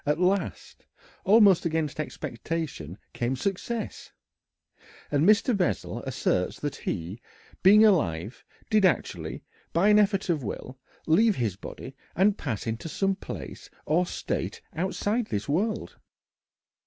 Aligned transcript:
At 0.03 0.19
last, 0.19 0.87
almost 1.25 1.63
against 1.63 1.99
expectation, 1.99 2.97
came 3.13 3.35
success. 3.35 4.11
And 5.11 5.29
Mr. 5.29 5.55
Bessel 5.55 6.01
asserts 6.07 6.59
that 6.61 6.75
he, 6.75 7.21
being 7.61 7.85
alive, 7.85 8.43
did 8.71 8.83
actually, 8.83 9.43
by 9.73 9.89
an 9.89 9.99
effort 9.99 10.27
of 10.27 10.41
will, 10.41 10.79
leave 11.05 11.35
his 11.35 11.55
body 11.55 11.95
and 12.15 12.35
pass 12.35 12.65
into 12.65 12.89
some 12.89 13.13
place 13.15 13.69
or 13.85 14.07
state 14.07 14.59
outside 14.75 15.27
this 15.27 15.47
world. 15.47 15.99